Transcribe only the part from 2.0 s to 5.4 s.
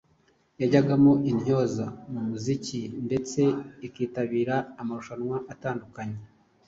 mu muziki ndetse ikitabira amarushanwa